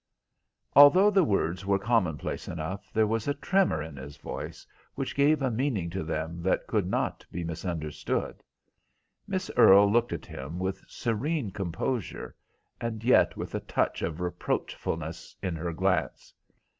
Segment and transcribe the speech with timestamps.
[0.75, 5.43] Although the words were commonplace enough, there was a tremor in his voice which gave
[5.43, 8.41] a meaning to them that could not be misunderstood.
[9.27, 12.35] Miss Earle looked at him with serene composure,
[12.79, 16.33] and yet with a touch of reproachfulness in her glance.